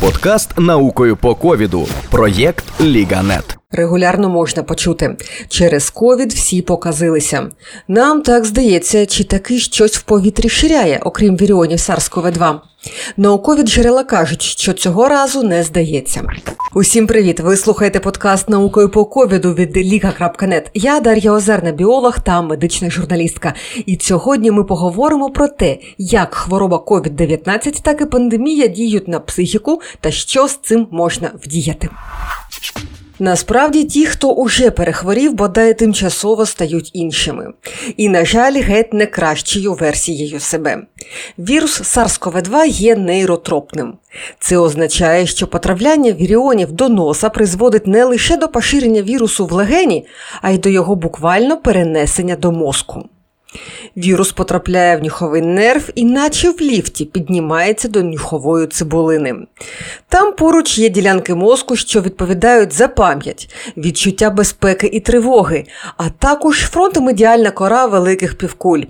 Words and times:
Подкаст 0.00 0.58
наукою 0.58 1.16
по 1.16 1.34
ковіду. 1.34 1.86
Проєкт 2.10 2.80
Ліганет. 2.80 3.57
Регулярно 3.72 4.28
можна 4.28 4.62
почути 4.62 5.16
через 5.48 5.90
ковід 5.90 6.32
всі 6.32 6.62
показилися. 6.62 7.50
Нам 7.88 8.22
так 8.22 8.44
здається, 8.44 9.06
чи 9.06 9.24
таки 9.24 9.58
щось 9.58 9.96
в 9.96 10.02
повітрі 10.02 10.48
ширяє, 10.48 11.00
окрім 11.04 11.36
віріонів 11.36 11.78
SARS-CoV-2. 11.78 12.58
Наукові 13.16 13.62
джерела 13.62 14.04
кажуть, 14.04 14.42
що 14.42 14.72
цього 14.72 15.08
разу 15.08 15.42
не 15.42 15.62
здається. 15.62 16.22
Усім 16.74 17.06
привіт! 17.06 17.40
Ви 17.40 17.56
слухаєте 17.56 18.00
подкаст 18.00 18.48
наукою 18.48 18.88
по 18.88 19.04
ковіду 19.04 19.54
від 19.54 19.76
Ліга.нет. 19.76 20.70
Я 20.74 21.00
Дар'я 21.00 21.32
Озерна, 21.32 21.72
біолог 21.72 22.20
та 22.20 22.42
медична 22.42 22.90
журналістка. 22.90 23.54
І 23.86 23.98
сьогодні 24.00 24.50
ми 24.50 24.64
поговоримо 24.64 25.30
про 25.30 25.48
те, 25.48 25.78
як 25.98 26.34
хвороба 26.34 26.76
COVID-19, 26.76 27.82
так 27.82 28.00
і 28.00 28.04
пандемія 28.04 28.66
діють 28.66 29.08
на 29.08 29.20
психіку 29.20 29.80
та 30.00 30.10
що 30.10 30.48
з 30.48 30.56
цим 30.56 30.86
можна 30.90 31.30
вдіяти. 31.44 31.88
Насправді 33.18 33.84
ті, 33.84 34.06
хто 34.06 34.30
уже 34.30 34.70
перехворів, 34.70 35.32
бодай 35.34 35.74
тимчасово 35.74 36.46
стають 36.46 36.90
іншими. 36.94 37.52
І, 37.96 38.08
на 38.08 38.24
жаль, 38.24 38.62
геть 38.62 38.92
не 38.92 39.06
кращою 39.06 39.74
версією 39.74 40.40
себе. 40.40 40.82
Вірус 41.38 41.80
SARS-CoV-2 41.80 42.66
є 42.66 42.96
нейротропним. 42.96 43.94
Це 44.40 44.58
означає, 44.58 45.26
що 45.26 45.46
потрапляння 45.46 46.12
віріонів 46.12 46.72
до 46.72 46.88
носа 46.88 47.30
призводить 47.30 47.86
не 47.86 48.04
лише 48.04 48.36
до 48.36 48.48
поширення 48.48 49.02
вірусу 49.02 49.46
в 49.46 49.52
легені, 49.52 50.06
а 50.42 50.50
й 50.50 50.58
до 50.58 50.68
його 50.68 50.94
буквально 50.94 51.56
перенесення 51.56 52.36
до 52.36 52.52
мозку. 52.52 53.04
Вірус 53.96 54.32
потрапляє 54.32 54.96
в 54.96 55.02
нюховий 55.02 55.42
нерв 55.42 55.90
і, 55.94 56.04
наче 56.04 56.50
в 56.50 56.60
ліфті, 56.60 57.04
піднімається 57.04 57.88
до 57.88 58.02
нюхової 58.02 58.66
цибулини. 58.66 59.34
Там 60.08 60.32
поруч 60.32 60.78
є 60.78 60.88
ділянки 60.88 61.34
мозку, 61.34 61.76
що 61.76 62.00
відповідають 62.00 62.72
за 62.72 62.88
пам'ять, 62.88 63.54
відчуття 63.76 64.30
безпеки 64.30 64.86
і 64.86 65.00
тривоги, 65.00 65.64
а 65.96 66.10
також 66.10 66.60
фронтомедіальна 66.60 67.50
кора 67.50 67.86
великих 67.86 68.38
півкуль. 68.38 68.82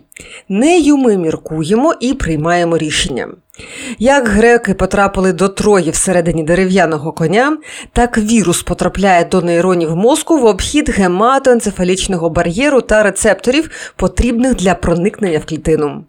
Нею 0.48 0.96
ми 0.96 1.16
міркуємо 1.16 1.94
і 2.00 2.14
приймаємо 2.14 2.78
рішення. 2.78 3.28
Як 3.98 4.28
греки 4.28 4.74
потрапили 4.74 5.32
до 5.32 5.48
Трої 5.48 5.90
всередині 5.90 6.42
дерев'яного 6.42 7.12
коня, 7.12 7.58
так 7.92 8.18
вірус 8.18 8.62
потрапляє 8.62 9.24
до 9.24 9.40
нейронів 9.40 9.96
мозку 9.96 10.38
в 10.38 10.44
обхід 10.44 10.90
гематоенцефалічного 10.90 12.30
бар'єру 12.30 12.80
та 12.80 13.02
рецепторів, 13.02 13.70
потрібних 13.96 14.54
для 14.54 14.74
проникнення 14.74 15.38
в 15.38 15.44
клітину. 15.44 16.04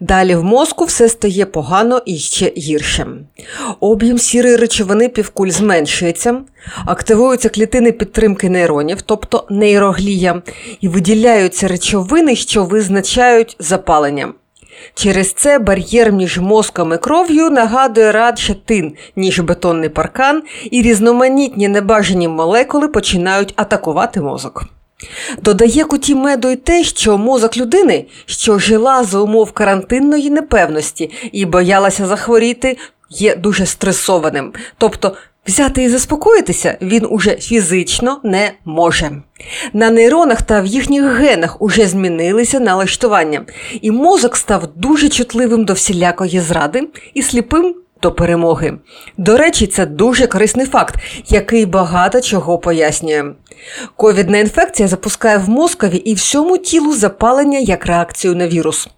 Далі 0.00 0.34
в 0.34 0.44
мозку 0.44 0.84
все 0.84 1.08
стає 1.08 1.46
погано 1.46 2.02
і 2.06 2.18
ще 2.18 2.52
гірше. 2.56 3.06
Об'єм 3.80 4.18
сірої 4.18 4.56
речовини 4.56 5.08
півкуль 5.08 5.50
зменшується, 5.50 6.40
активуються 6.86 7.48
клітини 7.48 7.92
підтримки 7.92 8.50
нейронів, 8.50 9.02
тобто 9.02 9.46
нейроглія, 9.50 10.42
і 10.80 10.88
виділяються 10.88 11.68
речовини, 11.68 12.36
що 12.36 12.64
визначають 12.64 13.56
запалення. 13.58 14.32
Через 14.94 15.32
це 15.32 15.58
бар'єр 15.58 16.12
між 16.12 16.38
мозком 16.38 16.92
і 16.92 16.98
кров'ю 16.98 17.50
нагадує 17.50 18.12
радше 18.12 18.54
тин, 18.64 18.92
ніж 19.16 19.40
бетонний 19.40 19.88
паркан, 19.88 20.42
і 20.70 20.82
різноманітні 20.82 21.68
небажані 21.68 22.28
молекули 22.28 22.88
починають 22.88 23.52
атакувати 23.56 24.20
мозок. 24.20 24.64
Додає 25.42 25.84
куті 25.84 26.14
меду 26.14 26.48
й 26.48 26.56
те, 26.56 26.84
що 26.84 27.18
мозок 27.18 27.56
людини, 27.56 28.06
що 28.26 28.58
жила 28.58 29.04
за 29.04 29.18
умов 29.18 29.52
карантинної 29.52 30.30
непевності 30.30 31.10
і 31.32 31.44
боялася 31.44 32.06
захворіти, 32.06 32.76
є 33.10 33.36
дуже 33.36 33.66
стресованим. 33.66 34.52
Тобто 34.78 35.12
Взяти 35.46 35.82
і 35.82 35.88
заспокоїтися 35.88 36.78
він 36.82 37.06
уже 37.10 37.36
фізично 37.36 38.20
не 38.24 38.52
може. 38.64 39.10
На 39.72 39.90
нейронах 39.90 40.42
та 40.42 40.60
в 40.60 40.66
їхніх 40.66 41.04
генах 41.04 41.62
уже 41.62 41.86
змінилися 41.86 42.60
налаштування, 42.60 43.46
і 43.80 43.90
мозок 43.90 44.36
став 44.36 44.68
дуже 44.76 45.08
чутливим 45.08 45.64
до 45.64 45.72
всілякої 45.72 46.40
зради 46.40 46.88
і 47.14 47.22
сліпим 47.22 47.74
до 48.02 48.12
перемоги. 48.12 48.78
До 49.16 49.36
речі, 49.36 49.66
це 49.66 49.86
дуже 49.86 50.26
корисний 50.26 50.66
факт, 50.66 50.94
який 51.28 51.66
багато 51.66 52.20
чого 52.20 52.58
пояснює. 52.58 53.24
Ковідна 53.96 54.38
інфекція 54.38 54.88
запускає 54.88 55.38
в 55.38 55.48
мозкові 55.48 55.96
і 55.96 56.14
всьому 56.14 56.58
тілу 56.58 56.94
запалення 56.94 57.58
як 57.58 57.86
реакцію 57.86 58.36
на 58.36 58.48
вірус. 58.48 58.88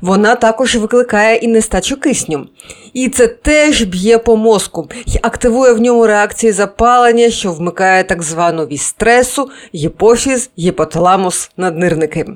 Вона 0.00 0.34
також 0.34 0.76
викликає 0.76 1.36
і 1.36 1.48
нестачу 1.48 2.00
кисню. 2.00 2.46
І 2.92 3.08
це 3.08 3.28
теж 3.28 3.82
б'є 3.82 4.18
по 4.18 4.36
мозку 4.36 4.88
і 5.06 5.18
активує 5.22 5.72
в 5.72 5.80
ньому 5.80 6.06
реакції 6.06 6.52
запалення, 6.52 7.30
що 7.30 7.52
вмикає 7.52 8.04
так 8.04 8.22
звану 8.22 8.66
вість 8.66 8.86
стресу, 8.86 9.50
гіпофіз, 9.74 10.50
гіпоталамус, 10.58 11.50
наднирники. 11.56 12.26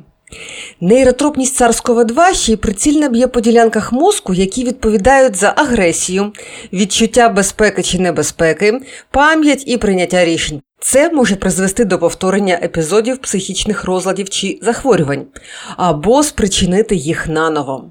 Нейротропність 0.81 1.61
SARS-CoV-2 1.61 2.35
ще 2.35 2.53
й 2.53 2.57
прицільно 2.57 3.09
б'є 3.09 3.27
по 3.27 3.41
ділянках 3.41 3.93
мозку, 3.93 4.35
які 4.35 4.65
відповідають 4.65 5.37
за 5.37 5.55
агресію, 5.57 6.33
відчуття 6.73 7.29
безпеки 7.29 7.83
чи 7.83 7.99
небезпеки, 7.99 8.81
пам'ять 9.11 9.65
і 9.67 9.77
прийняття 9.77 10.25
рішень. 10.25 10.61
Це 10.81 11.11
може 11.11 11.37
призвести 11.37 11.85
до 11.85 11.99
повторення 11.99 12.59
епізодів 12.63 13.19
психічних 13.19 13.85
розладів 13.85 14.29
чи 14.29 14.59
захворювань, 14.63 15.27
або 15.77 16.23
спричинити 16.23 16.97
їх 16.97 17.29
наново. 17.29 17.91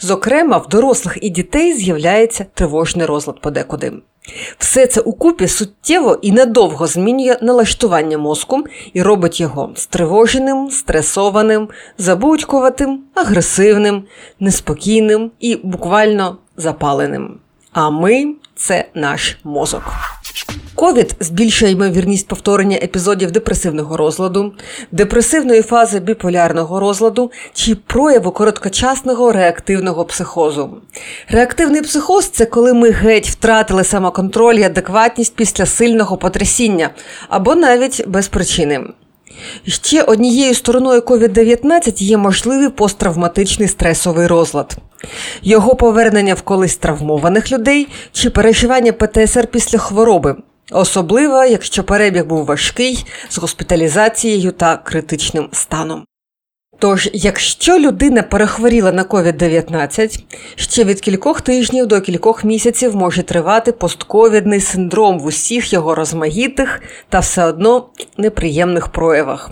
Зокрема, 0.00 0.58
в 0.58 0.68
дорослих 0.68 1.18
і 1.20 1.30
дітей 1.30 1.74
з'являється 1.74 2.46
тривожний 2.54 3.06
розлад 3.06 3.40
подекуди. 3.40 3.92
Все 4.58 4.86
це 4.86 5.00
укупі 5.00 5.48
суттєво 5.48 6.18
і 6.22 6.32
надовго 6.32 6.86
змінює 6.86 7.36
налаштування 7.42 8.18
мозку 8.18 8.64
і 8.92 9.02
робить 9.02 9.40
його 9.40 9.72
стривоженим, 9.74 10.70
стресованим, 10.70 11.68
забудькуватим, 11.98 13.00
агресивним, 13.14 14.04
неспокійним 14.40 15.30
і 15.40 15.56
буквально 15.56 16.36
запаленим. 16.56 17.38
А 17.72 17.90
ми 17.90 18.34
це 18.56 18.84
наш 18.94 19.38
мозок. 19.44 19.82
Ковід 20.78 21.14
збільшує 21.20 21.72
ймовірність 21.72 22.28
повторення 22.28 22.76
епізодів 22.82 23.30
депресивного 23.30 23.96
розладу, 23.96 24.52
депресивної 24.92 25.62
фази 25.62 26.00
біполярного 26.00 26.80
розладу 26.80 27.30
чи 27.52 27.74
прояву 27.74 28.30
короткочасного 28.30 29.32
реактивного 29.32 30.04
психозу. 30.04 30.70
Реактивний 31.28 31.82
психоз 31.82 32.28
це 32.28 32.44
коли 32.44 32.74
ми 32.74 32.90
геть 32.90 33.28
втратили 33.28 33.84
самоконтроль 33.84 34.54
і 34.54 34.62
адекватність 34.62 35.36
після 35.36 35.66
сильного 35.66 36.16
потрясіння 36.16 36.90
або 37.28 37.54
навіть 37.54 38.08
без 38.08 38.28
причини. 38.28 38.80
Ще 39.66 40.02
однією 40.02 40.54
стороною 40.54 41.00
COVID-19 41.00 42.02
є 42.02 42.16
можливий 42.16 42.68
посттравматичний 42.68 43.68
стресовий 43.68 44.26
розлад. 44.26 44.76
Його 45.42 45.74
повернення 45.74 46.34
в 46.34 46.42
колись 46.42 46.76
травмованих 46.76 47.52
людей 47.52 47.88
чи 48.12 48.30
переживання 48.30 48.92
ПТСР 48.92 49.46
після 49.46 49.78
хвороби, 49.78 50.36
особливо 50.70 51.44
якщо 51.44 51.84
перебіг 51.84 52.26
був 52.26 52.44
важкий 52.44 53.06
з 53.28 53.38
госпіталізацією 53.38 54.52
та 54.52 54.76
критичним 54.76 55.48
станом. 55.52 56.04
Тож, 56.80 57.10
якщо 57.12 57.78
людина 57.78 58.22
перехворіла 58.22 58.92
на 58.92 59.04
COVID-19, 59.04 60.24
ще 60.56 60.84
від 60.84 61.00
кількох 61.00 61.40
тижнів 61.40 61.86
до 61.86 62.00
кількох 62.00 62.44
місяців 62.44 62.96
може 62.96 63.22
тривати 63.22 63.72
постковідний 63.72 64.60
синдром 64.60 65.18
в 65.18 65.24
усіх 65.26 65.72
його 65.72 65.94
розмаїтих 65.94 66.82
та 67.08 67.18
все 67.18 67.44
одно 67.44 67.88
неприємних 68.16 68.88
проявах, 68.88 69.50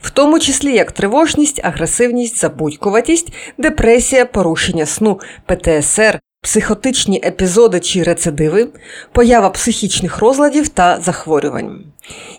в 0.00 0.10
тому 0.10 0.38
числі 0.38 0.72
як 0.72 0.92
тривожність, 0.92 1.60
агресивність, 1.64 2.38
забудькуватість, 2.40 3.32
депресія, 3.58 4.24
порушення 4.24 4.86
сну, 4.86 5.20
ПТСР, 5.46 6.20
психотичні 6.42 7.20
епізоди 7.24 7.80
чи 7.80 8.02
рецидиви, 8.02 8.68
поява 9.12 9.50
психічних 9.50 10.18
розладів 10.18 10.68
та 10.68 10.98
захворювань. 11.02 11.84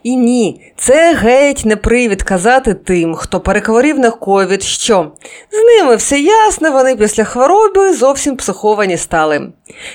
І 0.03 0.15
ні, 0.15 0.73
це 0.77 1.13
геть 1.13 1.65
не 1.65 1.75
привід 1.75 2.23
казати 2.23 2.73
тим, 2.73 3.15
хто 3.15 3.39
перехворів 3.39 3.99
на 3.99 4.11
ковід, 4.11 4.63
що 4.63 5.11
з 5.51 5.55
ними 5.55 5.95
все 5.95 6.19
ясно, 6.19 6.71
вони 6.71 6.95
після 6.95 7.23
хвороби 7.23 7.93
зовсім 7.93 8.35
психовані 8.35 8.97
стали. 8.97 9.51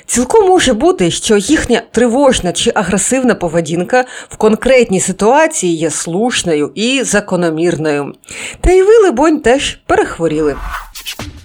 Цілком 0.07 0.49
може 0.49 0.73
бути, 0.73 1.11
що 1.11 1.37
їхня 1.37 1.83
тривожна 1.91 2.53
чи 2.53 2.73
агресивна 2.75 3.35
поведінка 3.35 4.05
в 4.29 4.37
конкретній 4.37 5.01
ситуації 5.01 5.77
є 5.77 5.91
слушною 5.91 6.73
і 6.75 7.03
закономірною. 7.03 8.13
Та 8.61 8.73
й 8.73 8.83
ви, 8.83 8.97
либонь, 8.99 9.41
теж 9.41 9.79
перехворіли. 9.87 10.57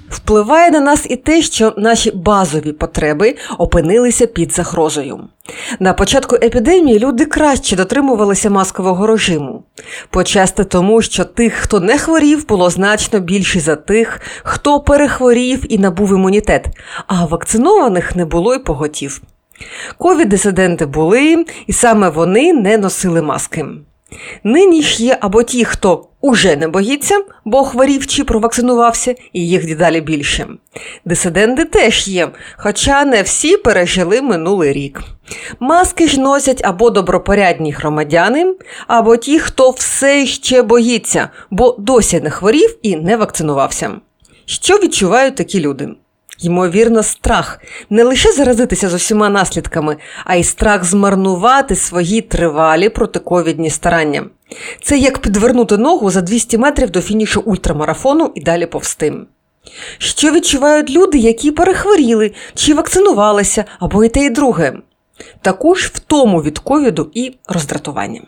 Впливає 0.10 0.72
на 0.72 0.80
нас 0.80 1.06
і 1.10 1.16
те, 1.16 1.42
що 1.42 1.74
наші 1.78 2.12
базові 2.12 2.72
потреби 2.72 3.36
опинилися 3.58 4.28
під 4.28 4.54
загрозою. 4.54 5.20
На 5.80 5.94
початку 5.94 6.36
епідемії 6.36 7.00
люди 7.00 7.26
краще 7.26 7.76
дотримувалися 7.76 8.50
маскового 8.50 9.08
режиму. 9.08 9.64
Почасти 10.10 10.64
тому, 10.64 11.02
що 11.02 11.26
тих, 11.26 11.54
хто 11.54 11.80
не 11.80 11.98
хворів, 11.98 12.48
було 12.48 12.70
значно 12.70 13.20
більше 13.20 13.60
за 13.60 13.76
тих, 13.76 14.22
хто 14.44 14.80
перехворів 14.80 15.74
і 15.74 15.78
набув 15.78 16.10
імунітет, 16.10 16.68
а 17.08 17.26
вакцинованих 17.26 18.16
не 18.16 18.26
було 18.26 18.56
й 18.56 18.60
поготів. 18.60 19.22
Ковід-дисиденти 19.98 20.86
були, 20.86 21.46
і 21.68 21.74
саме 21.74 22.10
вони 22.10 22.54
не 22.54 22.78
носили 22.78 23.22
маски. 23.22 23.66
Нині 24.44 24.82
ж 24.82 25.04
є 25.04 25.18
або 25.22 25.44
ті, 25.44 25.66
хто 25.66 26.08
уже 26.22 26.56
не 26.56 26.68
боїться, 26.68 27.22
бо 27.46 27.64
хворів 27.64 28.08
чи 28.08 28.24
провакцинувався, 28.24 29.16
і 29.34 29.48
їх 29.48 29.68
дедалі 29.68 30.02
більше. 30.02 30.48
Дисиденти 31.06 31.66
теж 31.66 32.08
є, 32.08 32.30
хоча 32.58 33.06
не 33.06 33.22
всі 33.22 33.58
пережили 33.58 34.22
минулий 34.22 34.74
рік. 34.74 35.02
Маски 35.60 36.08
ж 36.08 36.20
носять 36.20 36.62
або 36.64 36.90
добропорядні 36.90 37.72
громадяни, 37.72 38.56
або 38.88 39.18
ті, 39.18 39.40
хто 39.40 39.70
все 39.70 40.26
ще 40.26 40.62
боїться, 40.62 41.30
бо 41.52 41.76
досі 41.80 42.22
не 42.22 42.30
хворів 42.30 42.78
і 42.82 42.96
не 42.96 43.18
вакцинувався. 43.18 43.92
Що 44.46 44.78
відчувають 44.78 45.36
такі 45.36 45.60
люди? 45.60 45.90
Ймовірно, 46.42 47.04
страх 47.04 47.60
не 47.90 48.04
лише 48.04 48.32
заразитися 48.32 48.90
з 48.90 48.94
усіма 48.94 49.30
наслідками, 49.30 49.98
а 50.26 50.36
й 50.36 50.44
страх 50.44 50.84
змарнувати 50.84 51.76
свої 51.76 52.22
тривалі 52.22 52.90
протиковідні 52.90 53.70
старання. 53.70 54.26
Це 54.84 54.98
як 54.98 55.20
підвернути 55.20 55.78
ногу 55.78 56.12
за 56.12 56.22
200 56.22 56.58
метрів 56.58 56.90
до 56.90 57.02
фінішу 57.02 57.42
ультрамарафону 57.46 58.32
і 58.36 58.42
далі 58.42 58.66
повстим. 58.66 59.28
Що 59.98 60.32
відчувають 60.32 60.90
люди, 60.90 61.18
які 61.18 61.52
перехворіли 61.52 62.32
чи 62.56 62.74
вакцинувалися, 62.74 63.66
або 63.80 64.04
і 64.04 64.10
те, 64.10 64.26
і 64.26 64.30
друге, 64.30 64.74
також 65.42 65.86
втому 65.86 66.42
від 66.42 66.60
ковіду 66.60 67.12
і 67.14 67.36
роздратування. 67.48 68.22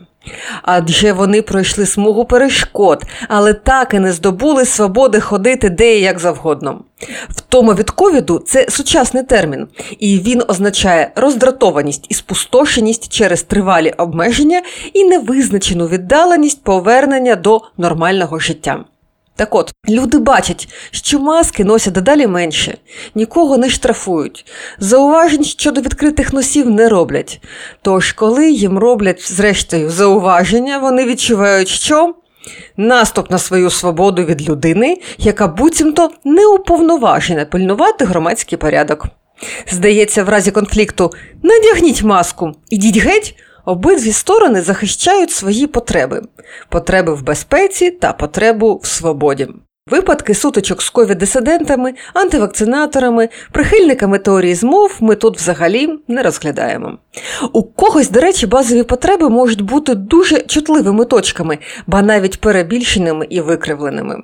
Адже 0.62 1.14
вони 1.14 1.42
пройшли 1.42 1.86
смугу 1.86 2.26
перешкод, 2.26 3.04
але 3.28 3.54
так 3.54 3.94
і 3.94 4.00
не 4.00 4.12
здобули 4.12 4.66
свободи 4.66 5.20
ходити 5.20 5.70
де 5.70 5.98
і 5.98 6.02
як 6.02 6.20
завгодно. 6.20 6.82
Втома 7.30 7.74
від 7.74 7.90
ковіду 7.90 8.40
це 8.40 8.66
сучасний 8.70 9.24
термін, 9.24 9.68
і 10.00 10.20
він 10.20 10.44
означає 10.48 11.12
роздратованість 11.16 12.06
і 12.10 12.14
спустошеність 12.14 13.14
через 13.14 13.44
тривалі 13.44 13.94
обмеження 13.98 14.62
і 14.94 15.04
невизначену 15.04 15.88
віддаленість 15.88 16.64
повернення 16.64 17.36
до 17.36 17.62
нормального 17.78 18.40
життя. 18.40 18.86
Так 19.42 19.56
от, 19.56 19.74
люди 19.90 20.18
бачать, 20.18 20.68
що 20.92 21.20
маски 21.20 21.64
носять 21.64 21.94
дедалі 21.94 22.28
менше, 22.28 22.78
нікого 23.16 23.58
не 23.58 23.70
штрафують, 23.70 24.46
зауважень 24.80 25.44
щодо 25.44 25.82
відкритих 25.82 26.34
носів 26.34 26.70
не 26.70 26.90
роблять. 26.90 27.42
Тож, 27.82 28.12
коли 28.12 28.52
їм 28.52 28.78
роблять, 28.78 29.32
зрештою, 29.34 29.90
зауваження, 29.90 30.78
вони 30.78 31.06
відчувають, 31.06 31.68
що 31.68 32.16
наступ 32.78 33.32
на 33.32 33.38
свою 33.38 33.70
свободу 33.70 34.24
від 34.24 34.50
людини, 34.50 34.98
яка 35.18 35.48
буцімто 35.48 36.12
не 36.24 36.48
уповноважена 36.48 37.46
пильнувати 37.46 38.06
громадський 38.06 38.58
порядок. 38.58 39.08
Здається, 39.72 40.24
в 40.24 40.30
разі 40.30 40.52
конфлікту 40.52 41.12
надягніть 41.44 42.04
маску, 42.04 42.52
ідіть 42.70 42.98
геть. 42.98 43.36
Обидві 43.66 44.12
сторони 44.12 44.62
захищають 44.62 45.32
свої 45.32 45.68
потреби: 45.68 46.22
потреби 46.70 47.14
в 47.14 47.24
безпеці 47.24 47.92
та 47.92 48.14
потребу 48.14 48.80
в 48.84 48.88
свободі. 48.88 49.48
Випадки 49.90 50.34
сутичок 50.34 50.82
з 50.82 50.90
ковід-дисидентами, 50.90 51.94
антивакцинаторами, 52.14 53.30
прихильниками 53.52 54.20
теорії 54.20 54.56
змов 54.56 54.98
ми 55.00 55.16
тут 55.16 55.38
взагалі 55.38 56.00
не 56.08 56.24
розглядаємо. 56.24 56.98
У 57.54 57.64
когось, 57.64 58.10
до 58.10 58.20
речі, 58.20 58.48
базові 58.48 58.84
потреби 58.84 59.30
можуть 59.30 59.62
бути 59.62 59.96
дуже 59.96 60.42
чутливими 60.42 61.06
точками, 61.06 61.58
ба 61.88 62.02
навіть 62.02 62.42
перебільшеними 62.42 63.28
і 63.30 63.42
викривленими. 63.42 64.22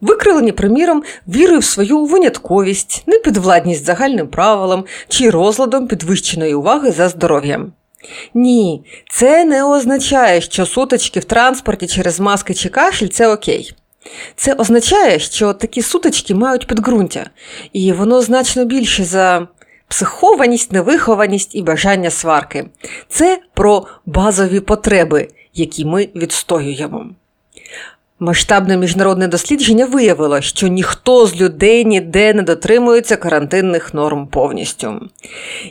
Викривлені, 0.00 0.52
приміром, 0.52 1.02
вірою 1.28 1.58
в 1.58 1.64
свою 1.64 2.04
винятковість, 2.04 3.04
непідвладність 3.06 3.84
загальним 3.84 4.28
правилам 4.28 4.84
чи 5.08 5.30
розладом 5.30 5.88
підвищеної 5.88 6.54
уваги 6.54 6.92
за 6.92 7.08
здоров'ям. 7.08 7.72
Ні, 8.34 8.84
це 9.10 9.44
не 9.44 9.64
означає, 9.64 10.40
що 10.40 10.66
сутички 10.66 11.20
в 11.20 11.24
транспорті 11.24 11.86
через 11.86 12.20
маски 12.20 12.54
чи 12.54 12.68
кашель 12.68 13.08
це 13.08 13.28
окей. 13.28 13.74
Це 14.36 14.54
означає, 14.54 15.18
що 15.18 15.52
такі 15.52 15.82
сутички 15.82 16.34
мають 16.34 16.66
підґрунтя, 16.66 17.30
і 17.72 17.92
воно 17.92 18.22
значно 18.22 18.64
більше 18.64 19.04
за 19.04 19.48
психованість, 19.88 20.72
невихованість 20.72 21.54
і 21.54 21.62
бажання 21.62 22.10
сварки. 22.10 22.68
Це 23.08 23.40
про 23.54 23.86
базові 24.06 24.60
потреби, 24.60 25.28
які 25.54 25.84
ми 25.84 26.08
відстоюємо. 26.14 27.06
Масштабне 28.22 28.76
міжнародне 28.76 29.28
дослідження 29.28 29.86
виявило, 29.86 30.40
що 30.40 30.66
ніхто 30.68 31.26
з 31.26 31.40
людей 31.40 31.84
ніде 31.84 32.34
не 32.34 32.42
дотримується 32.42 33.16
карантинних 33.16 33.94
норм 33.94 34.26
повністю. 34.26 35.00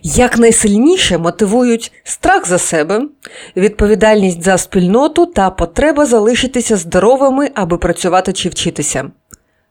Якнайсильніше 0.04 1.18
мотивують 1.18 1.92
страх 2.04 2.48
за 2.48 2.58
себе, 2.58 3.02
відповідальність 3.58 4.44
за 4.44 4.58
спільноту 4.58 5.26
та 5.26 5.50
потреба 5.50 6.06
залишитися 6.06 6.78
здоровими, 6.78 7.52
аби 7.54 7.78
працювати 7.78 8.34
чи 8.34 8.50
вчитися. 8.50 9.12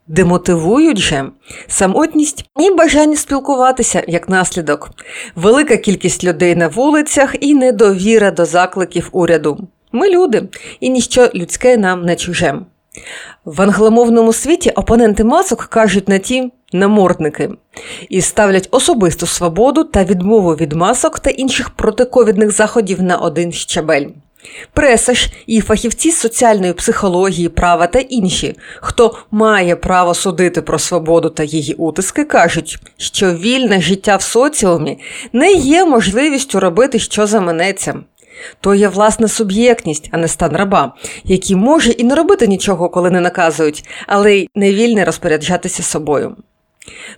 Демотивують 0.07 0.99
же 0.99 1.25
самотність 1.67 2.45
і 2.61 2.75
бажання 2.75 3.17
спілкуватися 3.17 4.03
як 4.09 4.29
наслідок, 4.29 4.91
велика 5.37 5.77
кількість 5.77 6.25
людей 6.25 6.57
на 6.57 6.69
вулицях 6.69 7.35
і 7.41 7.55
недовіра 7.55 8.31
до 8.31 8.45
закликів 8.45 9.09
уряду. 9.13 9.69
Ми 9.93 10.11
люди, 10.11 10.43
і 10.81 10.91
ніщо 10.91 11.31
людське 11.35 11.77
нам 11.77 12.05
не 12.05 12.17
чуже. 12.17 12.61
В 13.45 13.63
англомовному 13.63 14.33
світі 14.33 14.71
опоненти 14.71 15.25
масок 15.25 15.65
кажуть 15.65 16.09
на 16.09 16.19
ті 16.19 16.53
намордники 16.73 17.51
і 18.09 18.21
ставлять 18.21 18.69
особисту 18.71 19.27
свободу 19.27 19.85
та 19.85 20.05
відмову 20.05 20.55
від 20.55 20.73
масок 20.73 21.19
та 21.19 21.31
інших 21.31 21.71
протиковідних 21.71 22.51
заходів 22.51 23.03
на 23.03 23.17
один 23.17 23.53
щабель. 23.53 24.07
Преса 24.73 25.15
ж 25.15 25.33
і 25.47 25.61
фахівці 25.61 26.11
з 26.11 26.19
соціальної 26.19 26.73
психології, 26.73 27.49
права 27.49 27.87
та 27.87 27.99
інші, 27.99 28.57
хто 28.81 29.17
має 29.31 29.77
право 29.77 30.15
судити 30.15 30.63
про 30.63 30.79
свободу 30.79 31.29
та 31.29 31.43
її 31.43 31.75
утиски, 31.75 32.25
кажуть, 32.25 32.79
що 32.97 33.35
вільне 33.35 33.81
життя 33.81 34.17
в 34.17 34.23
соціумі 34.23 34.99
не 35.33 35.53
є 35.53 35.85
можливістю 35.85 36.61
робити, 36.61 36.99
що 36.99 37.27
заманеться. 37.27 37.95
То 38.61 38.75
є 38.75 38.89
власна 38.89 39.29
суб'єктність, 39.29 40.09
а 40.13 40.17
не 40.17 40.29
стан 40.29 40.57
раба, 40.57 40.95
який 41.25 41.57
може 41.57 41.91
і 41.91 42.05
не 42.05 42.15
робити 42.15 42.47
нічого, 42.47 42.89
коли 42.89 43.11
не 43.11 43.21
наказують, 43.21 43.85
але 44.07 44.35
й 44.35 44.49
не 44.55 44.75
вільне 44.75 45.05
розпоряджатися 45.05 45.83
собою. 45.83 46.37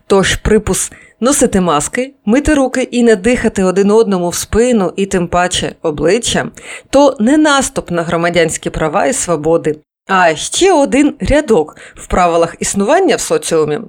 Тож 0.07 0.37
припус 0.37 0.93
носити 1.21 1.61
маски, 1.61 2.15
мити 2.25 2.55
руки 2.55 2.83
і 2.83 3.03
не 3.03 3.17
дихати 3.17 3.65
один 3.65 3.91
одному 3.91 4.29
в 4.29 4.35
спину 4.35 4.93
і 4.97 5.07
тим 5.07 5.29
паче 5.29 5.75
обличчя 5.83 6.51
то 6.91 7.17
не 7.21 7.37
наступ 7.37 7.91
на 7.91 8.03
громадянські 8.03 8.71
права 8.71 9.07
і 9.07 9.13
свободи, 9.13 9.77
а 10.15 10.37
ще 10.37 10.73
один 10.73 11.15
рядок 11.21 11.77
в 11.95 12.07
правилах 12.07 12.57
існування 12.61 13.17
в 13.17 13.21
соціумі, 13.21 13.81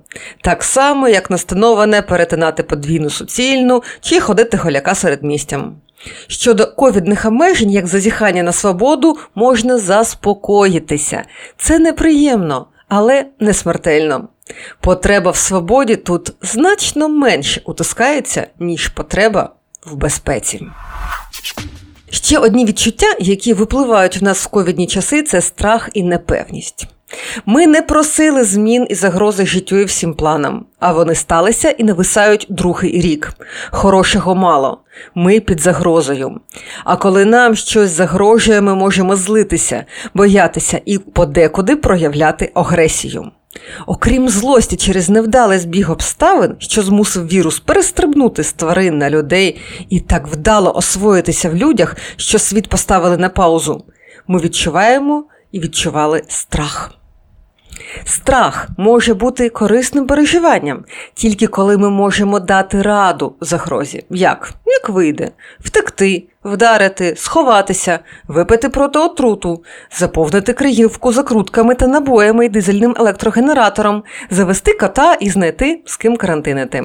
так 0.42 0.63
само, 0.63 1.08
як 1.08 1.30
настанова 1.30 1.86
не 1.86 2.01
перетинати 2.01 2.63
подвійну 2.63 3.10
суцільну 3.10 3.84
чи 4.01 4.20
ходити 4.20 4.58
голяка 4.58 4.96
серед 4.96 5.24
містям. 5.24 5.75
Щодо 6.27 6.68
ковідних 6.68 7.25
обмежень, 7.25 7.72
як 7.72 7.88
зазіхання 7.88 8.44
на 8.44 8.51
свободу, 8.51 9.18
можна 9.36 9.77
заспокоїтися. 9.77 11.24
Це 11.58 11.80
неприємно, 11.80 12.68
але 12.88 13.25
не 13.39 13.53
смертельно. 13.53 14.27
Потреба 14.82 15.32
в 15.32 15.38
свободі 15.38 15.96
тут 15.96 16.34
значно 16.42 17.10
менше 17.10 17.62
утискається, 17.65 18.48
ніж 18.60 18.88
потреба 18.88 19.50
в 19.86 19.96
безпеці. 19.96 20.62
Ще 22.13 22.38
одні 22.38 22.65
відчуття, 22.65 23.15
які 23.20 23.53
випливають 23.53 24.22
в 24.22 24.24
нас 24.24 24.43
в 24.43 24.48
ковідні 24.48 24.88
часи, 24.88 25.24
це 25.24 25.41
страх 25.41 25.89
і 25.93 26.03
непевність. 26.03 26.88
Ми 27.46 27.67
не 27.67 27.82
просили 27.82 28.43
змін 28.43 28.88
і 28.89 28.96
загрози 28.96 29.46
життю 29.46 29.77
і 29.77 29.86
всім 29.86 30.13
планам, 30.13 30.65
а 30.79 30.93
вони 30.93 31.15
сталися 31.15 31.70
і 31.70 31.84
нависають 31.84 32.48
другий 32.50 33.01
рік. 33.01 33.34
Хорошого 33.72 34.36
мало. 34.36 34.77
Ми 35.15 35.39
під 35.39 35.60
загрозою. 35.60 36.39
А 36.84 36.96
коли 36.96 37.25
нам 37.25 37.55
щось 37.55 37.89
загрожує, 37.89 38.62
ми 38.62 38.75
можемо 38.75 39.15
злитися, 39.15 39.86
боятися 40.13 40.82
і 40.86 40.98
подекуди 40.98 41.75
проявляти 41.75 42.51
агресію. 42.53 43.32
Окрім 43.88 44.29
злості 44.29 44.75
через 44.75 45.10
невдалий 45.10 45.60
збіг 45.60 45.91
обставин, 45.91 46.55
що 46.60 46.83
змусив 46.83 47.27
вірус 47.27 47.60
перестрибнути 47.60 48.43
з 48.43 48.53
тварин 48.53 48.98
на 48.98 49.10
людей 49.10 49.62
і 49.89 50.00
так 50.00 50.27
вдало 50.27 50.75
освоїтися 50.75 51.50
в 51.50 51.55
людях, 51.55 51.95
що 52.15 52.39
світ 52.39 52.69
поставили 52.69 53.17
на 53.17 53.29
паузу, 53.29 53.86
ми 54.27 54.39
відчуваємо 54.39 55.25
і 55.51 55.60
відчували 55.60 56.24
страх. 56.27 57.02
Страх 58.06 58.68
може 58.77 59.13
бути 59.13 59.50
корисним 59.50 60.08
переживанням, 60.08 60.86
тільки 61.13 61.48
коли 61.48 61.77
ми 61.77 61.89
можемо 61.89 62.39
дати 62.39 62.82
раду 62.82 63.36
загрозі. 63.42 64.06
Як? 64.10 64.53
Як 64.65 64.89
вийде, 64.89 65.32
втекти, 65.60 66.24
вдарити, 66.44 67.13
сховатися, 67.18 68.00
випити 68.27 68.70
проти 68.70 69.00
отруту, 69.00 69.63
заповнити 69.92 70.53
криївку 70.53 71.13
закрутками 71.13 71.75
та 71.75 71.88
набоями 71.88 72.46
і 72.46 72.50
дизельним 72.50 72.96
електрогенератором, 73.00 74.03
завести 74.30 74.74
кота 74.74 75.13
і 75.13 75.30
знайти, 75.30 75.82
з 75.86 75.98
ким 75.98 76.18
карантинити. 76.18 76.84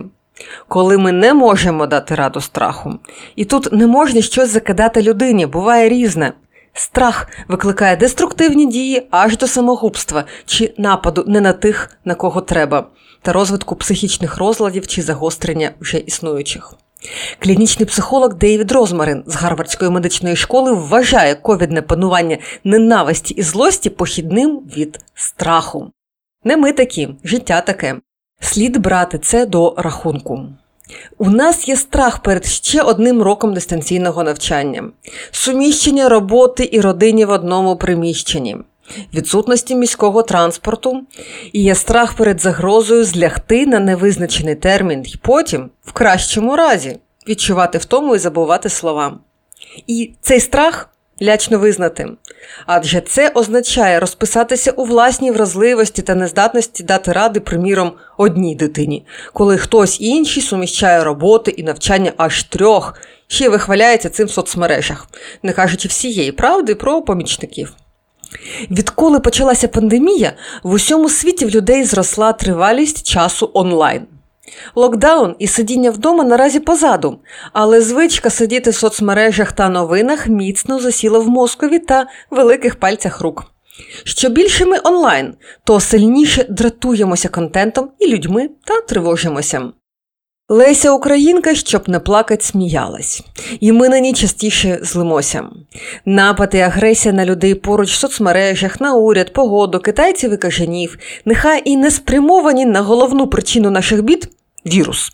коли 0.68 0.98
ми 0.98 1.12
не 1.12 1.34
можемо 1.34 1.86
дати 1.86 2.14
раду 2.14 2.40
страху. 2.40 2.94
І 3.36 3.44
тут 3.44 3.72
не 3.72 3.86
можна 3.86 4.22
щось 4.22 4.50
закидати 4.50 5.02
людині, 5.02 5.46
буває 5.46 5.88
різне. 5.88 6.32
Страх 6.78 7.28
викликає 7.48 7.96
деструктивні 7.96 8.66
дії 8.66 9.08
аж 9.10 9.36
до 9.36 9.46
самогубства 9.46 10.24
чи 10.46 10.74
нападу 10.78 11.24
не 11.26 11.40
на 11.40 11.52
тих, 11.52 11.90
на 12.04 12.14
кого 12.14 12.40
треба, 12.40 12.86
та 13.22 13.32
розвитку 13.32 13.76
психічних 13.76 14.38
розладів 14.38 14.86
чи 14.86 15.02
загострення 15.02 15.70
вже 15.80 15.98
існуючих. 15.98 16.74
Клінічний 17.38 17.86
психолог 17.86 18.34
Дейвід 18.34 18.72
Розмарин 18.72 19.22
з 19.26 19.36
Гарвардської 19.36 19.90
медичної 19.90 20.36
школи 20.36 20.72
вважає 20.72 21.34
ковідне 21.34 21.82
панування 21.82 22.38
ненависті 22.64 23.34
і 23.34 23.42
злості 23.42 23.90
похідним 23.90 24.58
від 24.76 25.00
страху. 25.14 25.90
Не 26.44 26.56
ми 26.56 26.72
такі, 26.72 27.08
життя 27.24 27.60
таке. 27.60 27.96
Слід 28.40 28.76
брати 28.76 29.18
це 29.18 29.46
до 29.46 29.74
рахунку. 29.78 30.46
У 31.18 31.30
нас 31.30 31.68
є 31.68 31.76
страх 31.76 32.18
перед 32.18 32.46
ще 32.46 32.82
одним 32.82 33.22
роком 33.22 33.54
дистанційного 33.54 34.24
навчання, 34.24 34.84
суміщення 35.30 36.08
роботи 36.08 36.68
і 36.72 36.80
родині 36.80 37.24
в 37.24 37.30
одному 37.30 37.76
приміщенні, 37.76 38.56
відсутності 39.14 39.74
міського 39.74 40.22
транспорту. 40.22 41.02
І 41.52 41.62
є 41.62 41.74
страх 41.74 42.14
перед 42.14 42.40
загрозою 42.40 43.04
злягти 43.04 43.66
на 43.66 43.80
невизначений 43.80 44.54
термін 44.54 45.04
і 45.06 45.14
потім, 45.22 45.70
в 45.84 45.92
кращому 45.92 46.56
разі, 46.56 46.98
відчувати 47.28 47.78
втому 47.78 48.14
і 48.16 48.18
забувати 48.18 48.68
слова. 48.68 49.18
І 49.86 50.12
цей 50.20 50.40
страх 50.40 50.90
лячно 51.22 51.58
визнати. 51.58 52.08
Адже 52.66 53.00
це 53.00 53.28
означає 53.28 54.00
розписатися 54.00 54.70
у 54.70 54.84
власній 54.84 55.30
вразливості 55.30 56.02
та 56.02 56.14
нездатності 56.14 56.82
дати 56.82 57.12
ради, 57.12 57.40
приміром, 57.40 57.92
одній 58.16 58.54
дитині, 58.54 59.06
коли 59.32 59.58
хтось 59.58 60.00
інший 60.00 60.42
суміщає 60.42 61.04
роботи 61.04 61.50
і 61.50 61.62
навчання 61.62 62.12
аж 62.16 62.42
трьох, 62.42 62.94
ще 63.26 63.48
вихваляється 63.48 64.10
цим 64.10 64.26
в 64.26 64.30
соцмережах, 64.30 65.08
не 65.42 65.52
кажучи 65.52 65.88
всієї 65.88 66.32
правди 66.32 66.74
про 66.74 67.02
помічників. 67.02 67.72
Відколи 68.70 69.20
почалася 69.20 69.68
пандемія, 69.68 70.32
в 70.62 70.72
усьому 70.72 71.08
світі 71.08 71.46
в 71.46 71.50
людей 71.50 71.84
зросла 71.84 72.32
тривалість 72.32 73.06
часу 73.06 73.50
онлайн. 73.54 74.06
Локдаун 74.74 75.36
і 75.38 75.46
сидіння 75.46 75.90
вдома 75.90 76.24
наразі 76.24 76.60
позаду, 76.60 77.18
але 77.52 77.80
звичка 77.80 78.30
сидіти 78.30 78.70
в 78.70 78.74
соцмережах 78.74 79.52
та 79.52 79.68
новинах 79.68 80.28
міцно 80.28 80.80
засіла 80.80 81.18
в 81.18 81.28
мозкові 81.28 81.78
та 81.78 82.06
великих 82.30 82.76
пальцях 82.76 83.20
рук. 83.20 83.44
Що 84.04 84.28
більше 84.28 84.66
ми 84.66 84.78
онлайн, 84.84 85.34
то 85.64 85.80
сильніше 85.80 86.46
дратуємося 86.48 87.28
контентом 87.28 87.90
і 87.98 88.08
людьми 88.08 88.50
та 88.64 88.80
тривожимося. 88.80 89.72
Леся 90.50 90.90
Українка, 90.92 91.54
щоб 91.54 91.88
не 91.88 92.00
плакать, 92.00 92.42
сміялась, 92.42 93.22
і 93.60 93.72
ми 93.72 93.88
на 93.88 94.00
ній 94.00 94.12
частіше 94.12 94.78
злимося. 94.82 95.44
Напад 96.04 96.50
і 96.54 96.58
агресія 96.58 97.14
на 97.14 97.24
людей 97.24 97.54
поруч 97.54 97.92
в 97.92 97.98
соцмережах, 97.98 98.80
на 98.80 98.94
уряд, 98.94 99.32
погоду, 99.32 99.78
китайців 99.78 100.32
і 100.32 100.36
кажанів, 100.36 100.98
нехай 101.24 101.62
і 101.64 101.76
не 101.76 101.90
спрямовані 101.90 102.66
на 102.66 102.80
головну 102.80 103.26
причину 103.26 103.70
наших 103.70 104.02
бід 104.02 104.28
вірус. 104.68 105.12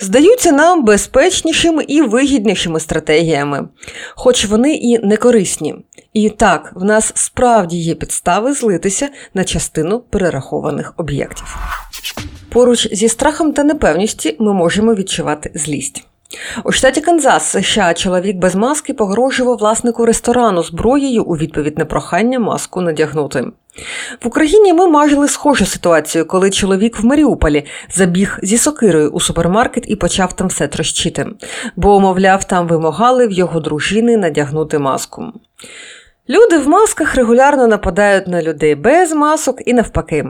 Здаються 0.00 0.52
нам 0.52 0.84
безпечнішими 0.84 1.84
і 1.84 2.02
вигіднішими 2.02 2.80
стратегіями, 2.80 3.68
хоч 4.14 4.44
вони 4.44 4.74
і 4.74 4.98
не 4.98 5.16
корисні. 5.16 5.74
І 6.12 6.30
так, 6.30 6.72
в 6.74 6.84
нас 6.84 7.12
справді 7.14 7.76
є 7.76 7.94
підстави 7.94 8.52
злитися 8.52 9.08
на 9.34 9.44
частину 9.44 10.00
перерахованих 10.00 10.94
об'єктів. 10.96 11.56
Поруч 12.48 12.88
зі 12.92 13.08
страхом 13.08 13.52
та 13.52 13.64
непевністю 13.64 14.30
ми 14.38 14.52
можемо 14.52 14.94
відчувати 14.94 15.50
злість. 15.54 16.04
У 16.64 16.72
штаті 16.72 17.00
Канзас, 17.00 17.44
США, 17.44 17.94
чоловік 17.94 18.36
без 18.36 18.54
маски 18.54 18.94
погрожував 18.94 19.58
власнику 19.58 20.06
ресторану 20.06 20.62
зброєю 20.62 21.24
у 21.24 21.36
відповідь 21.36 21.78
на 21.78 21.84
прохання 21.84 22.38
маску 22.38 22.80
надягнути. 22.80 23.44
В 24.22 24.26
Україні 24.26 24.72
ми 24.72 24.88
мажили 24.88 25.28
схожу 25.28 25.66
ситуацію, 25.66 26.26
коли 26.26 26.50
чоловік 26.50 26.98
в 26.98 27.06
Маріуполі 27.06 27.66
забіг 27.90 28.38
зі 28.42 28.58
сокирою 28.58 29.10
у 29.10 29.20
супермаркет 29.20 29.84
і 29.86 29.96
почав 29.96 30.32
там 30.32 30.46
все 30.46 30.68
трощити, 30.68 31.26
бо, 31.76 32.00
мовляв, 32.00 32.44
там 32.44 32.68
вимагали 32.68 33.26
в 33.26 33.32
його 33.32 33.60
дружини 33.60 34.16
надягнути 34.16 34.78
маску. 34.78 35.32
Люди 36.28 36.58
в 36.58 36.68
масках 36.68 37.14
регулярно 37.14 37.66
нападають 37.66 38.26
на 38.26 38.42
людей 38.42 38.74
без 38.74 39.12
масок 39.12 39.68
і 39.68 39.74
навпаки. 39.74 40.26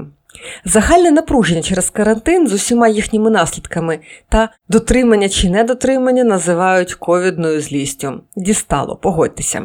Загальне 0.64 1.10
напруження 1.10 1.62
через 1.62 1.90
карантин 1.90 2.48
з 2.48 2.52
усіма 2.52 2.88
їхніми 2.88 3.30
наслідками 3.30 3.98
та 4.28 4.48
дотримання 4.68 5.28
чи 5.28 5.50
недотримання 5.50 6.24
називають 6.24 6.94
ковідною 6.94 7.60
злістю. 7.60 8.20
Дістало, 8.36 8.96
погодьтеся. 8.96 9.62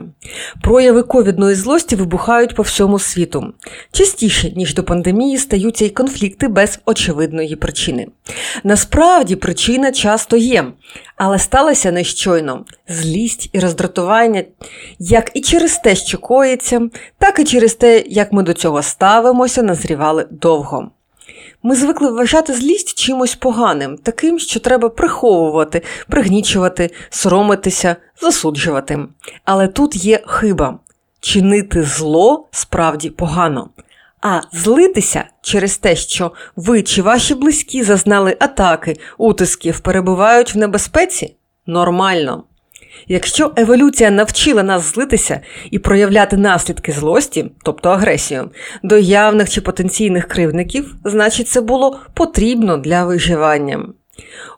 Прояви 0.62 1.04
ковідної 1.04 1.56
злості 1.56 1.96
вибухають 1.96 2.56
по 2.56 2.64
всьому 2.64 3.00
світу. 3.00 3.54
Частіше, 3.92 4.52
ніж 4.56 4.74
до 4.74 4.84
пандемії, 4.84 5.38
стаються 5.38 5.86
й 5.86 5.90
конфлікти 5.90 6.48
без 6.48 6.80
очевидної 6.86 7.56
причини. 7.56 8.08
Насправді 8.64 9.36
причина 9.36 9.92
часто 9.92 10.38
є, 10.38 10.66
але 11.16 11.40
сталося 11.40 11.92
нещойно 11.92 12.66
злість 12.88 13.50
і 13.54 13.60
роздратування 13.60 14.44
як 15.00 15.32
і 15.34 15.42
через 15.42 15.78
те, 15.78 15.96
що 15.96 16.18
коїться, 16.18 16.82
так 17.18 17.40
і 17.40 17.44
через 17.44 17.74
те, 17.74 18.04
як 18.08 18.34
ми 18.34 18.44
до 18.44 18.54
цього 18.54 18.82
ставимося, 18.82 19.64
назрівали 19.64 20.28
довго. 20.32 20.59
Ми 21.64 21.76
звикли 21.76 22.12
вважати 22.12 22.54
злість 22.54 22.98
чимось 22.98 23.36
поганим, 23.36 23.98
таким, 23.98 24.40
що 24.40 24.60
треба 24.60 24.90
приховувати, 24.90 25.82
пригнічувати, 26.08 26.92
соромитися, 27.10 27.96
засуджувати. 28.22 29.00
Але 29.46 29.68
тут 29.68 29.96
є 29.96 30.24
хиба 30.26 30.80
чинити 31.20 31.84
зло 31.84 32.48
справді 32.52 33.10
погано. 33.10 33.70
А 34.22 34.42
злитися 34.52 35.24
через 35.42 35.78
те, 35.78 35.96
що 35.96 36.32
ви 36.56 36.84
чи 36.84 37.02
ваші 37.02 37.36
близькі 37.36 37.84
зазнали 37.84 38.38
атаки, 38.40 38.98
утисків, 39.18 39.80
перебувають 39.80 40.56
в 40.56 40.58
небезпеці 40.58 41.36
нормально. 41.66 42.44
Якщо 43.08 43.52
еволюція 43.56 44.12
навчила 44.12 44.64
нас 44.64 44.94
злитися 44.94 45.40
і 45.72 45.80
проявляти 45.80 46.38
наслідки 46.38 46.92
злості, 46.92 47.52
тобто 47.64 47.90
агресію, 47.90 48.50
до 48.84 48.98
явних 48.98 49.50
чи 49.50 49.62
потенційних 49.62 50.28
кривдників, 50.28 50.96
значить 51.04 51.48
це 51.48 51.62
було 51.62 52.00
потрібно 52.14 52.78
для 52.78 53.06
виживання. 53.06 53.86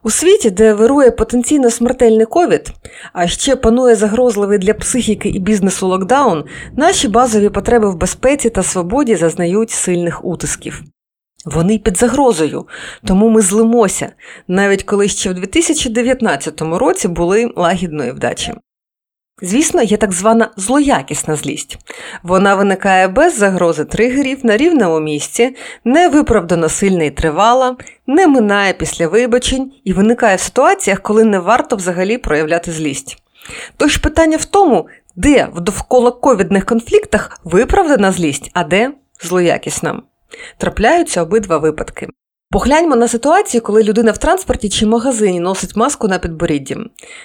У 0.03 0.09
світі, 0.09 0.49
де 0.49 0.73
вирує 0.73 1.11
потенційно 1.11 1.69
смертельний 1.71 2.25
ковід, 2.25 2.71
а 3.13 3.27
ще 3.27 3.55
панує 3.55 3.95
загрозливий 3.95 4.57
для 4.57 4.73
психіки 4.73 5.29
і 5.29 5.39
бізнесу 5.39 5.87
локдаун, 5.87 6.45
наші 6.77 7.07
базові 7.07 7.49
потреби 7.49 7.89
в 7.89 7.95
безпеці 7.95 8.49
та 8.49 8.63
свободі 8.63 9.15
зазнають 9.15 9.69
сильних 9.69 10.25
утисків. 10.25 10.83
Вони 11.45 11.77
під 11.77 11.97
загрозою, 11.97 12.67
тому 13.05 13.29
ми 13.29 13.41
злимося, 13.41 14.11
навіть 14.47 14.83
коли 14.83 15.07
ще 15.07 15.29
в 15.29 15.33
2019 15.33 16.61
році 16.61 17.07
були 17.07 17.51
лагідної 17.55 18.11
вдачі. 18.11 18.53
Звісно, 19.41 19.81
є 19.81 19.97
так 19.97 20.11
звана 20.11 20.51
злоякісна 20.57 21.35
злість. 21.35 21.77
Вона 22.23 22.55
виникає 22.55 23.07
без 23.07 23.37
загрози 23.37 23.85
тригерів 23.85 24.45
на 24.45 24.57
рівному 24.57 24.99
місці, 24.99 25.55
не 25.85 26.07
виправдано 26.09 26.69
сильна 26.69 27.03
і 27.03 27.11
тривала, 27.11 27.77
не 28.07 28.27
минає 28.27 28.73
після 28.73 29.07
вибачень 29.07 29.71
і 29.83 29.93
виникає 29.93 30.35
в 30.35 30.39
ситуаціях, 30.39 31.01
коли 31.01 31.23
не 31.23 31.39
варто 31.39 31.75
взагалі 31.75 32.17
проявляти 32.17 32.71
злість. 32.71 33.17
Тож 33.77 33.97
питання 33.97 34.37
в 34.37 34.45
тому, 34.45 34.87
де 35.15 35.47
в 35.53 35.61
довкола 35.61 36.11
ковідних 36.11 36.65
конфліктах 36.65 37.39
виправдана 37.43 38.11
злість, 38.11 38.51
а 38.53 38.63
де 38.63 38.91
злоякісна. 39.21 40.01
Трапляються 40.57 41.21
обидва 41.21 41.57
випадки. 41.57 42.07
Погляньмо 42.51 42.95
на 42.95 43.07
ситуацію, 43.07 43.61
коли 43.61 43.83
людина 43.83 44.11
в 44.11 44.17
транспорті 44.17 44.69
чи 44.69 44.85
магазині 44.85 45.39
носить 45.39 45.75
маску 45.75 46.07
на 46.07 46.19
підборідді. 46.19 46.77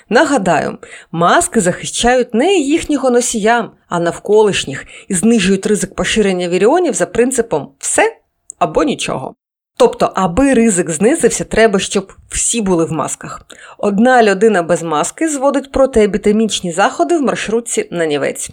Нагадаю, 0.09 0.79
маски 1.13 1.61
захищають 1.61 2.35
не 2.35 2.57
їхнього 2.57 3.11
носія, 3.11 3.71
а 3.89 4.01
навколишніх 4.01 4.85
і 5.09 5.15
знижують 5.15 5.67
ризик 5.67 5.95
поширення 5.95 6.49
віріонів 6.49 6.95
за 6.95 7.07
принципом 7.07 7.69
все 7.79 8.17
або 8.59 8.85
нічого. 8.85 9.35
Тобто, 9.79 10.13
аби 10.15 10.55
ризик 10.55 10.91
знизився, 10.91 11.45
треба, 11.45 11.79
щоб 11.79 12.13
всі 12.29 12.61
були 12.61 12.85
в 12.85 12.93
масках. 12.93 13.47
Одна 13.79 14.23
людина 14.23 14.63
без 14.63 14.83
маски 14.83 15.29
зводить 15.29 15.73
протиепідемічні 15.73 16.73
заходи 16.73 17.19
в 17.19 17.23
маршрутці 17.23 17.89
на 17.91 18.07
нівець. 18.07 18.51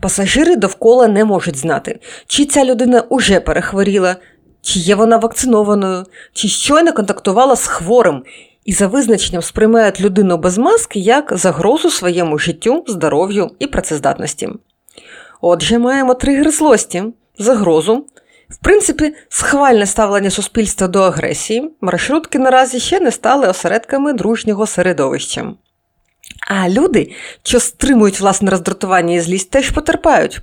Пасажири 0.00 0.56
довкола 0.56 1.08
не 1.08 1.24
можуть 1.24 1.56
знати, 1.56 2.00
чи 2.26 2.44
ця 2.44 2.64
людина 2.64 3.00
уже 3.00 3.40
перехворіла, 3.40 4.16
чи 4.62 4.78
є 4.78 4.94
вона 4.94 5.16
вакцинованою, 5.16 6.04
чи 6.32 6.48
щойно 6.48 6.92
контактувала 6.92 7.56
з 7.56 7.66
хворим, 7.66 8.22
і 8.64 8.72
за 8.72 8.86
визначенням 8.86 9.42
сприймають 9.42 10.00
людину 10.00 10.36
без 10.36 10.58
маски 10.58 10.98
як 10.98 11.32
загрозу 11.36 11.90
своєму 11.90 12.38
життю, 12.38 12.84
здоров'ю 12.86 13.50
і 13.58 13.66
працездатності. 13.66 14.48
Отже, 15.40 15.78
маємо 15.78 16.14
тригер 16.14 16.50
злості, 16.50 17.04
загрозу, 17.38 18.06
В 18.48 18.56
принципі, 18.56 19.14
схвальне 19.28 19.86
ставлення 19.86 20.30
суспільства 20.30 20.88
до 20.88 21.00
агресії 21.00 21.70
маршрутки 21.80 22.38
наразі 22.38 22.80
ще 22.80 23.00
не 23.00 23.10
стали 23.10 23.48
осередками 23.48 24.12
дружнього 24.12 24.66
середовища. 24.66 25.54
А 26.48 26.68
люди, 26.68 27.12
що 27.42 27.60
стримують 27.60 28.20
власне 28.20 28.50
роздратування 28.50 29.14
і 29.14 29.20
злість, 29.20 29.50
теж 29.50 29.70
потерпають. 29.70 30.40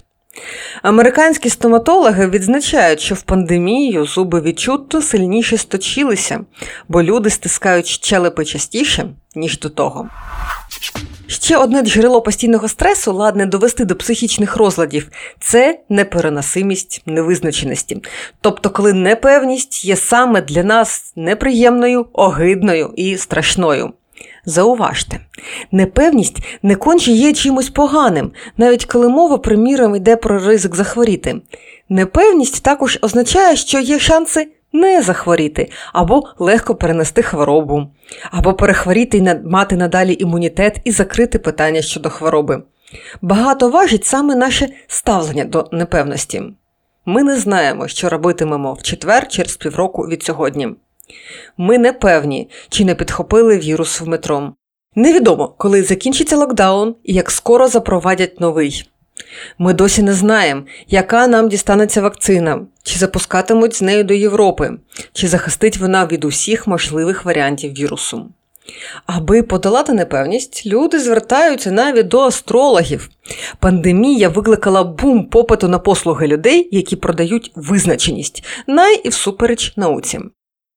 Американські 0.81 1.49
стоматологи 1.49 2.27
відзначають, 2.27 2.99
що 2.99 3.15
в 3.15 3.21
пандемію 3.21 4.05
зуби 4.05 4.41
відчутно 4.41 5.01
сильніше 5.01 5.57
сточилися, 5.57 6.39
бо 6.87 7.03
люди 7.03 7.29
стискають 7.29 7.87
щелепи 7.87 8.45
частіше, 8.45 9.09
ніж 9.35 9.59
до 9.59 9.69
того. 9.69 10.09
Ще 11.27 11.57
одне 11.57 11.81
джерело 11.81 12.21
постійного 12.21 12.67
стресу 12.67 13.13
ладне 13.13 13.45
довести 13.45 13.85
до 13.85 13.95
психічних 13.95 14.55
розладів 14.55 15.09
це 15.39 15.79
непереносимість 15.89 17.01
невизначеності. 17.05 18.01
Тобто, 18.41 18.69
коли 18.69 18.93
непевність 18.93 19.85
є 19.85 19.95
саме 19.95 20.41
для 20.41 20.63
нас 20.63 21.13
неприємною, 21.15 22.05
огидною 22.13 22.93
і 22.95 23.17
страшною. 23.17 23.93
Зауважте, 24.45 25.19
непевність 25.71 26.37
не 26.63 26.75
конче 26.75 27.11
є 27.11 27.33
чимось 27.33 27.69
поганим, 27.69 28.31
навіть 28.57 28.85
коли 28.85 29.09
мова, 29.09 29.37
приміром, 29.37 29.95
йде 29.95 30.15
про 30.15 30.39
ризик 30.39 30.75
захворіти. 30.75 31.41
Непевність 31.89 32.63
також 32.63 32.99
означає, 33.01 33.55
що 33.55 33.79
є 33.79 33.99
шанси 33.99 34.47
не 34.73 35.01
захворіти, 35.01 35.71
або 35.93 36.23
легко 36.39 36.75
перенести 36.75 37.21
хворобу, 37.21 37.87
або 38.31 38.53
перехворіти 38.53 39.17
і 39.17 39.49
мати 39.49 39.75
надалі 39.75 40.17
імунітет 40.19 40.81
і 40.83 40.91
закрити 40.91 41.39
питання 41.39 41.81
щодо 41.81 42.09
хвороби. 42.09 42.63
Багато 43.21 43.69
важить 43.69 44.05
саме 44.05 44.35
наше 44.35 44.69
ставлення 44.87 45.45
до 45.45 45.69
непевності. 45.71 46.43
Ми 47.05 47.23
не 47.23 47.37
знаємо, 47.37 47.87
що 47.87 48.09
робитимемо 48.09 48.73
в 48.73 48.81
четвер 48.81 49.27
через 49.27 49.57
півроку 49.57 50.01
від 50.01 50.23
сьогодні. 50.23 50.69
Ми 51.57 51.77
не 51.77 51.93
певні, 51.93 52.49
чи 52.69 52.85
не 52.85 52.95
підхопили 52.95 53.57
вірус 53.57 54.01
в 54.01 54.07
метро. 54.07 54.53
Невідомо, 54.95 55.55
коли 55.57 55.83
закінчиться 55.83 56.37
локдаун 56.37 56.95
і 57.03 57.13
як 57.13 57.31
скоро 57.31 57.67
запровадять 57.67 58.39
новий. 58.39 58.87
Ми 59.57 59.73
досі 59.73 60.03
не 60.03 60.13
знаємо, 60.13 60.63
яка 60.87 61.27
нам 61.27 61.49
дістанеться 61.49 62.01
вакцина, 62.01 62.61
чи 62.83 62.99
запускатимуть 62.99 63.75
з 63.75 63.81
нею 63.81 64.03
до 64.03 64.13
Європи, 64.13 64.71
чи 65.13 65.27
захистить 65.27 65.77
вона 65.77 66.05
від 66.05 66.25
усіх 66.25 66.67
можливих 66.67 67.25
варіантів 67.25 67.73
вірусу. 67.73 68.29
Аби 69.05 69.43
подолати 69.43 69.93
непевність, 69.93 70.65
люди 70.65 70.99
звертаються 70.99 71.71
навіть 71.71 72.07
до 72.07 72.19
астрологів. 72.19 73.09
Пандемія 73.59 74.29
викликала 74.29 74.83
бум 74.83 75.25
попиту 75.25 75.67
на 75.67 75.79
послуги 75.79 76.27
людей, 76.27 76.69
які 76.71 76.95
продають 76.95 77.51
визначеність, 77.55 78.43
най 78.67 79.01
і 79.03 79.09
всупереч 79.09 79.77
науці. 79.77 80.19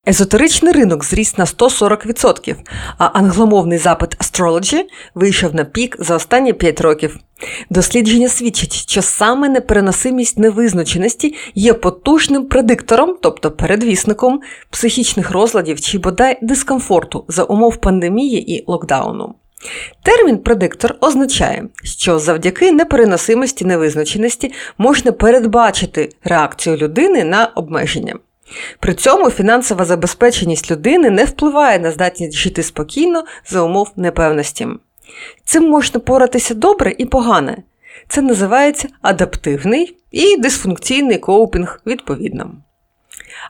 Езотеричний 0.09 0.73
ринок 0.73 1.05
зріс 1.05 1.39
на 1.39 1.45
140%, 1.45 2.57
а 2.99 3.07
англомовний 3.07 3.79
запит 3.79 4.17
Astrology 4.17 4.81
вийшов 5.15 5.55
на 5.55 5.65
пік 5.65 5.97
за 5.99 6.17
останні 6.17 6.53
5 6.53 6.81
років. 6.81 7.19
Дослідження 7.71 8.29
свідчать, 8.29 8.73
що 8.73 9.03
саме 9.03 9.49
непереносимість 9.49 10.39
невизначеності 10.39 11.35
є 11.55 11.75
потужним 11.75 12.47
предиктором, 12.47 13.17
тобто 13.23 13.51
передвісником 13.51 14.41
психічних 14.71 15.31
розладів 15.31 15.81
чи 15.81 15.99
бодай 15.99 16.39
дискомфорту 16.43 17.25
за 17.29 17.45
умов 17.45 17.77
пандемії 17.77 18.55
і 18.55 18.65
локдауну. 18.67 19.35
Термін 20.03 20.39
предиктор 20.39 20.97
означає, 21.01 21.69
що 21.83 22.19
завдяки 22.19 22.73
непереносимості 22.73 23.65
невизначеності 23.65 24.53
можна 24.79 25.13
передбачити 25.13 26.13
реакцію 26.25 26.77
людини 26.77 27.25
на 27.25 27.47
обмеження. 27.47 28.15
При 28.81 28.95
цьому 28.95 29.31
фінансова 29.31 29.85
забезпеченість 29.85 30.71
людини 30.71 31.11
не 31.11 31.25
впливає 31.25 31.79
на 31.79 31.91
здатність 31.91 32.37
жити 32.37 32.63
спокійно 32.63 33.25
за 33.47 33.61
умов 33.63 33.93
непевності. 33.97 34.69
Цим 35.45 35.69
можна 35.69 36.01
поратися 36.01 36.55
добре 36.55 36.95
і 36.99 37.05
погане. 37.05 37.57
Це 38.09 38.23
називається 38.23 38.89
адаптивний 39.03 39.97
і 40.11 40.37
дисфункційний 40.37 41.19
коупінг 41.19 41.81
відповідно. 41.87 42.51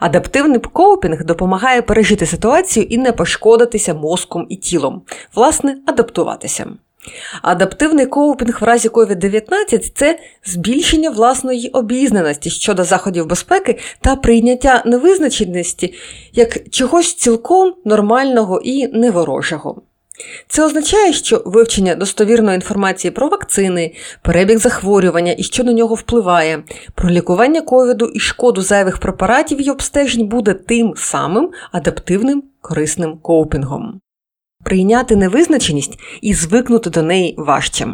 Адаптивний 0.00 0.58
коупінг 0.58 1.24
допомагає 1.24 1.82
пережити 1.82 2.26
ситуацію 2.26 2.86
і 2.86 2.98
не 2.98 3.12
пошкодитися 3.12 3.94
мозком 3.94 4.46
і 4.48 4.56
тілом, 4.56 5.02
власне, 5.34 5.76
адаптуватися. 5.86 6.66
Адаптивний 7.42 8.06
коупінг 8.06 8.58
в 8.60 8.64
разі 8.64 8.88
COVID-19 8.88 9.92
це 9.94 10.18
збільшення 10.44 11.10
власної 11.10 11.68
обізнаності 11.68 12.50
щодо 12.50 12.84
заходів 12.84 13.26
безпеки 13.26 13.78
та 14.00 14.16
прийняття 14.16 14.82
невизначеності 14.86 15.94
як 16.32 16.70
чогось 16.70 17.14
цілком 17.14 17.74
нормального 17.84 18.60
і 18.64 18.88
неворожого. 18.88 19.82
Це 20.48 20.64
означає, 20.64 21.12
що 21.12 21.42
вивчення 21.46 21.94
достовірної 21.94 22.54
інформації 22.54 23.10
про 23.10 23.28
вакцини, 23.28 23.94
перебіг 24.22 24.58
захворювання 24.58 25.34
і 25.38 25.42
що 25.42 25.64
на 25.64 25.72
нього 25.72 25.94
впливає, 25.94 26.62
про 26.94 27.10
лікування 27.10 27.60
ковіду 27.60 28.06
і 28.06 28.20
шкоду 28.20 28.62
зайвих 28.62 28.98
препаратів 28.98 29.66
і 29.66 29.70
обстежень 29.70 30.28
буде 30.28 30.54
тим 30.54 30.94
самим 30.96 31.50
адаптивним 31.72 32.42
корисним 32.60 33.18
коупінгом. 33.22 34.00
Прийняти 34.64 35.16
невизначеність 35.16 35.98
і 36.20 36.34
звикнути 36.34 36.90
до 36.90 37.02
неї 37.02 37.34
важче. 37.38 37.88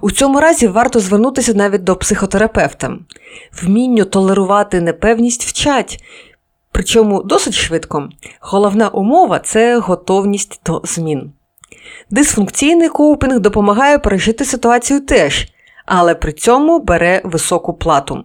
У 0.00 0.10
цьому 0.10 0.40
разі 0.40 0.66
варто 0.66 1.00
звернутися 1.00 1.54
навіть 1.54 1.84
до 1.84 1.96
психотерапевта. 1.96 2.98
Вмінню 3.62 4.04
толерувати 4.04 4.80
непевність 4.80 5.44
вчать, 5.44 6.04
причому 6.72 7.22
досить 7.22 7.54
швидко. 7.54 8.08
Головна 8.40 8.88
умова 8.88 9.38
це 9.38 9.78
готовність 9.78 10.60
до 10.66 10.80
змін. 10.84 11.32
Дисфункційний 12.10 12.88
коупінг 12.88 13.40
допомагає 13.40 13.98
пережити 13.98 14.44
ситуацію 14.44 15.00
теж, 15.00 15.48
але 15.86 16.14
при 16.14 16.32
цьому 16.32 16.78
бере 16.78 17.20
високу 17.24 17.74
плату. 17.74 18.24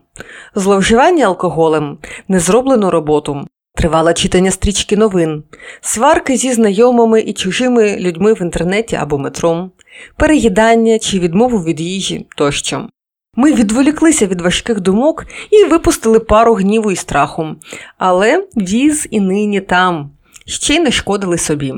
Зловживання 0.56 1.26
алкоголем, 1.26 1.98
незроблену 2.28 2.92
роботу, 2.92 3.48
тривале 3.78 4.13
читання 4.13 4.52
стрічки 4.52 4.98
новин, 4.98 5.44
сварки 5.82 6.38
зі 6.38 6.54
знайомими 6.54 7.22
і 7.22 7.34
чужими 7.34 7.98
людьми 8.00 8.34
в 8.34 8.42
інтернеті 8.42 8.96
або 8.96 9.18
метро, 9.18 9.70
переїдання 10.16 11.00
чи 11.00 11.20
відмову 11.20 11.63
від 11.63 11.80
їжі 11.80 12.28
тощо. 12.38 12.88
Ми 13.36 13.54
відволіклися 13.54 14.26
від 14.26 14.42
важких 14.42 14.80
думок 14.80 15.26
і 15.52 15.63
випустили 15.63 16.20
пару 16.20 16.54
гніву 16.54 16.92
і 16.92 16.96
страху, 16.96 17.56
але 17.98 18.48
віз 18.58 19.08
і 19.12 19.20
нині 19.20 19.62
там 19.62 20.12
ще 20.46 20.76
й 20.76 20.80
не 20.80 20.92
шкодили 20.92 21.38
собі. 21.38 21.74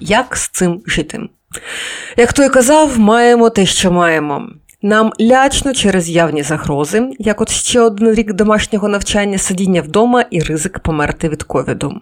Як 0.00 0.36
з 0.36 0.48
цим 0.48 0.82
жити? 0.86 1.20
Як 2.16 2.32
той 2.32 2.48
казав, 2.48 2.98
маємо 2.98 3.50
те, 3.50 3.66
що 3.66 3.92
маємо. 3.92 4.48
Нам 4.82 5.12
лячно 5.20 5.74
через 5.74 6.08
явні 6.08 6.42
загрози, 6.42 7.10
як 7.18 7.40
от 7.40 7.50
ще 7.50 7.80
один 7.80 8.14
рік 8.14 8.32
домашнього 8.32 8.88
навчання, 8.88 9.38
сидіння 9.38 9.82
вдома 9.82 10.24
і 10.30 10.40
ризик 10.40 10.78
померти 10.78 11.28
від 11.28 11.42
ковіду. 11.42 12.00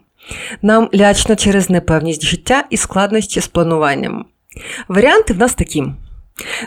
Нам 0.62 0.88
лячно 0.94 1.36
через 1.36 1.70
непевність 1.70 2.24
життя 2.24 2.64
і 2.70 2.76
складнощі 2.76 3.40
з 3.40 3.48
плануванням. 3.48 4.24
Варіанти 4.88 5.32
в 5.32 5.38
нас 5.38 5.54
такі: 5.54 5.84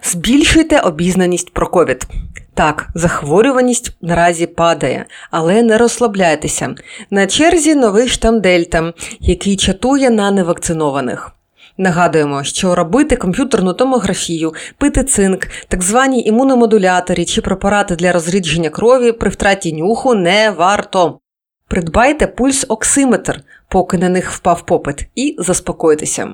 збільшуйте 0.03 0.79
обізнаність 0.79 1.53
про 1.53 1.67
ковід. 1.67 2.07
Так, 2.53 2.89
захворюваність 2.95 3.97
наразі 4.01 4.47
падає, 4.47 5.05
але 5.31 5.63
не 5.63 5.77
розслабляйтеся. 5.77 6.75
На 7.11 7.27
черзі 7.27 7.75
новий 7.75 8.07
штам 8.07 8.41
Дельта, 8.41 8.93
який 9.19 9.57
чатує 9.57 10.09
на 10.09 10.31
невакцинованих. 10.31 11.31
Нагадуємо, 11.77 12.43
що 12.43 12.75
робити 12.75 13.15
комп'ютерну 13.15 13.73
томографію, 13.73 14.53
пити 14.77 15.03
цинк, 15.03 15.47
так 15.67 15.83
звані 15.83 16.23
імуномодулятори 16.23 17.25
чи 17.25 17.41
препарати 17.41 17.95
для 17.95 18.11
розрідження 18.11 18.69
крові 18.69 19.11
при 19.11 19.29
втраті 19.29 19.73
нюху 19.73 20.15
не 20.15 20.51
варто. 20.51 21.19
Придбайте 21.67 22.25
пульс-оксиметр, 22.25 23.39
поки 23.67 23.97
на 23.97 24.09
них 24.09 24.31
впав 24.31 24.65
попит, 24.65 25.07
і 25.15 25.35
заспокойтеся. 25.39 26.33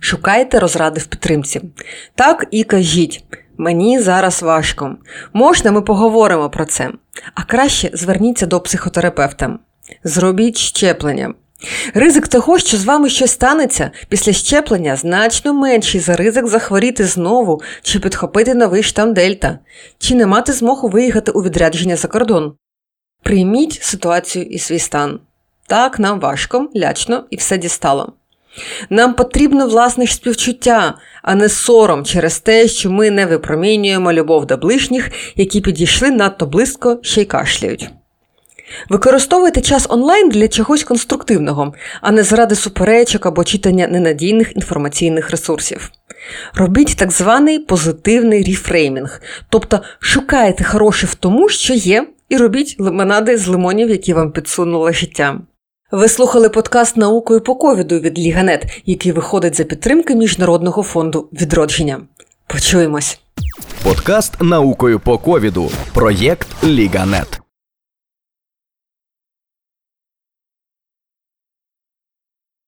Шукайте 0.00 0.58
розради 0.58 1.00
в 1.00 1.06
підтримці. 1.06 1.60
Так 2.14 2.46
і 2.50 2.64
кажіть. 2.64 3.24
Мені 3.58 4.00
зараз 4.00 4.42
важко. 4.42 4.96
Можна, 5.32 5.72
ми 5.72 5.82
поговоримо 5.82 6.50
про 6.50 6.64
це. 6.64 6.90
А 7.34 7.42
краще 7.42 7.90
зверніться 7.92 8.46
до 8.46 8.60
психотерапевта. 8.60 9.58
Зробіть 10.04 10.56
щеплення. 10.56 11.34
Ризик 11.94 12.28
того, 12.28 12.58
що 12.58 12.76
з 12.76 12.84
вами 12.84 13.08
щось 13.08 13.30
станеться 13.30 13.90
після 14.08 14.32
щеплення, 14.32 14.96
значно 14.96 15.54
менший 15.54 16.00
за 16.00 16.16
ризик 16.16 16.46
захворіти 16.46 17.04
знову 17.04 17.62
чи 17.82 18.00
підхопити 18.00 18.54
новий 18.54 18.82
штам 18.82 19.14
Дельта, 19.14 19.58
чи 19.98 20.14
не 20.14 20.26
мати 20.26 20.52
змогу 20.52 20.88
виїхати 20.88 21.30
у 21.30 21.42
відрядження 21.42 21.96
за 21.96 22.08
кордон. 22.08 22.54
Прийміть 23.22 23.82
ситуацію 23.82 24.44
і 24.44 24.58
свій 24.58 24.78
стан. 24.78 25.20
Так, 25.66 25.98
нам 25.98 26.20
важко, 26.20 26.68
лячно 26.76 27.24
і 27.30 27.36
все 27.36 27.58
дістало. 27.58 28.12
Нам 28.90 29.14
потрібно 29.14 29.68
власне 29.68 30.06
співчуття, 30.06 30.94
а 31.22 31.34
не 31.34 31.48
сором 31.48 32.04
через 32.04 32.38
те, 32.38 32.68
що 32.68 32.90
ми 32.90 33.10
не 33.10 33.26
випромінюємо 33.26 34.12
любов 34.12 34.46
до 34.46 34.56
ближніх, 34.56 35.10
які 35.36 35.60
підійшли 35.60 36.10
надто 36.10 36.46
близько 36.46 36.98
ще 37.02 37.22
й 37.22 37.24
кашляють. 37.24 37.90
Використовуйте 38.88 39.60
час 39.60 39.86
онлайн 39.88 40.28
для 40.28 40.48
чогось 40.48 40.84
конструктивного, 40.84 41.74
а 42.00 42.12
не 42.12 42.22
заради 42.22 42.54
суперечок 42.54 43.26
або 43.26 43.44
читання 43.44 43.88
ненадійних 43.88 44.56
інформаційних 44.56 45.30
ресурсів. 45.30 45.90
Робіть 46.54 46.96
так 46.96 47.10
званий 47.12 47.58
позитивний 47.58 48.44
рефреймінг, 48.44 49.20
тобто 49.48 49.80
шукайте 50.00 50.64
хороше 50.64 51.06
в 51.06 51.14
тому, 51.14 51.48
що 51.48 51.74
є, 51.74 52.06
і 52.28 52.36
робіть 52.36 52.76
лимонади 52.78 53.38
з 53.38 53.46
лимонів, 53.46 53.90
які 53.90 54.14
вам 54.14 54.32
підсунуло 54.32 54.92
життя. 54.92 55.40
Ви 55.90 56.08
слухали 56.08 56.48
подкаст 56.48 56.96
наукою 56.96 57.40
по 57.40 57.54
ковіду 57.54 57.98
від 57.98 58.18
Ліганет, 58.18 58.82
який 58.86 59.12
виходить 59.12 59.56
за 59.56 59.64
підтримки 59.64 60.14
Міжнародного 60.14 60.82
фонду 60.82 61.28
відродження. 61.32 62.00
Почуємось. 62.46 63.20
Подкаст 63.82 64.42
наукою 64.42 65.00
по 65.00 65.18
ковіду. 65.18 65.70
Проєкт 65.94 66.48
Ліганет. 66.64 67.45